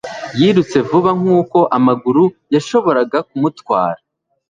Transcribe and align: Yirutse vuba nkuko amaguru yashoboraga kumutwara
Yirutse 0.39 0.77
vuba 0.89 1.11
nkuko 1.19 1.57
amaguru 1.77 2.23
yashoboraga 2.53 3.17
kumutwara 3.29 3.99